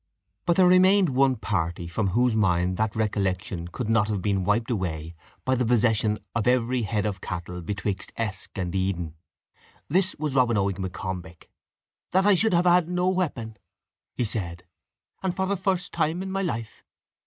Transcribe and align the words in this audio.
But 0.47 0.55
there 0.55 0.65
remained 0.67 1.09
one 1.09 1.35
party 1.35 1.87
from 1.87 2.07
whose 2.07 2.35
mind 2.35 2.75
that 2.77 2.95
recollection 2.95 3.67
could 3.67 3.87
not 3.87 4.07
have 4.07 4.19
been 4.19 4.43
wiped 4.43 4.71
away 4.71 5.13
by 5.45 5.53
the 5.53 5.63
possession 5.63 6.17
of 6.33 6.47
every 6.47 6.81
head 6.81 7.05
of 7.05 7.21
cattle 7.21 7.61
betwixt 7.61 8.11
Esk 8.17 8.57
and 8.57 8.73
Eden. 8.73 9.13
This 9.89 10.15
was 10.17 10.33
Robin 10.33 10.57
Oig 10.57 10.79
M'Combich. 10.79 11.43
"That 12.13 12.25
I 12.25 12.33
should 12.33 12.55
have 12.55 12.65
had 12.65 12.89
no 12.89 13.09
weapon," 13.09 13.57
he 14.15 14.23
said, 14.25 14.63
"and 15.21 15.35
for 15.35 15.45
the 15.45 15.55
first 15.55 15.93
time 15.93 16.23
in 16.23 16.31
my 16.31 16.41
life! 16.41 16.83